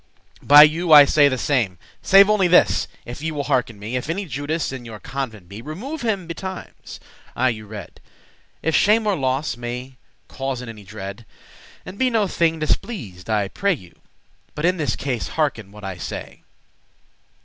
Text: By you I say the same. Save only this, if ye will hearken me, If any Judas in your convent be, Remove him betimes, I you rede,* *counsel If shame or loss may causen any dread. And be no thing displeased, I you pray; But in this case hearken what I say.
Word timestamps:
By 0.41 0.63
you 0.63 0.91
I 0.91 1.05
say 1.05 1.27
the 1.27 1.37
same. 1.37 1.77
Save 2.01 2.27
only 2.27 2.47
this, 2.47 2.87
if 3.05 3.21
ye 3.21 3.29
will 3.29 3.43
hearken 3.43 3.77
me, 3.77 3.95
If 3.95 4.09
any 4.09 4.25
Judas 4.25 4.71
in 4.71 4.83
your 4.83 4.99
convent 4.99 5.47
be, 5.47 5.61
Remove 5.61 6.01
him 6.01 6.25
betimes, 6.25 6.99
I 7.35 7.49
you 7.49 7.67
rede,* 7.67 8.01
*counsel 8.01 8.59
If 8.63 8.75
shame 8.75 9.05
or 9.05 9.15
loss 9.15 9.55
may 9.57 9.97
causen 10.27 10.67
any 10.69 10.83
dread. 10.85 11.23
And 11.85 11.99
be 11.99 12.09
no 12.09 12.25
thing 12.27 12.57
displeased, 12.57 13.29
I 13.29 13.43
you 13.43 13.49
pray; 13.49 13.93
But 14.55 14.65
in 14.65 14.77
this 14.77 14.95
case 14.95 15.27
hearken 15.27 15.71
what 15.71 15.83
I 15.83 15.97
say. 15.97 16.41